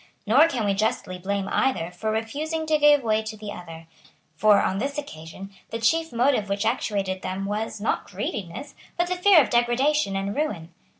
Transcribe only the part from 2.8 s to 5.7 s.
way to the other. For, on this occasion,